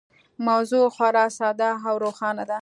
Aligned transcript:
موضوع 0.45 0.85
خورا 0.95 1.25
ساده 1.37 1.69
او 1.89 1.95
روښانه 2.05 2.43
ده. 2.49 2.57